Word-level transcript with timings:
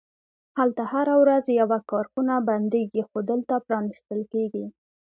هلته 0.59 0.83
هره 0.91 1.15
ورځ 1.21 1.43
یوه 1.59 1.79
کارخونه 1.91 2.33
بندیږي، 2.49 3.01
خو 3.09 3.17
دلته 3.31 3.53
پرانیستل 3.67 4.19
کیږي 4.33 4.65